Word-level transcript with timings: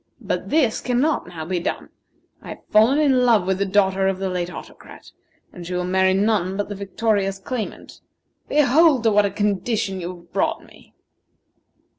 But 0.19 0.49
this 0.49 0.81
cannot 0.81 1.27
now 1.27 1.45
be 1.45 1.59
done. 1.59 1.89
I 2.41 2.49
have 2.49 2.65
fallen 2.71 2.97
in 2.97 3.23
love 3.23 3.45
with 3.45 3.59
the 3.59 3.67
daughter 3.67 4.07
of 4.07 4.17
the 4.17 4.31
late 4.31 4.51
Autocrat, 4.51 5.11
and 5.53 5.63
she 5.63 5.75
will 5.75 5.83
marry 5.83 6.15
none 6.15 6.57
but 6.57 6.69
the 6.69 6.73
victorious 6.75 7.37
claimant. 7.37 8.01
Behold 8.49 9.03
to 9.03 9.11
what 9.11 9.25
a 9.27 9.29
condition 9.29 10.01
you 10.01 10.15
have 10.15 10.33
brought 10.33 10.65
me!" 10.65 10.95